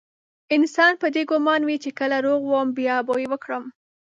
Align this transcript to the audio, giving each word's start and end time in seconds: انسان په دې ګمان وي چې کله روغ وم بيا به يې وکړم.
انسان 0.55 0.93
په 1.01 1.07
دې 1.15 1.23
ګمان 1.31 1.61
وي 1.65 1.77
چې 1.83 1.89
کله 1.99 2.17
روغ 2.25 2.41
وم 2.47 2.67
بيا 2.77 2.95
به 3.07 3.13
يې 3.21 3.27
وکړم. 3.31 3.63